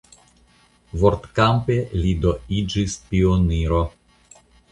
[1.01, 3.83] Vortkampe li do iĝis pioniro.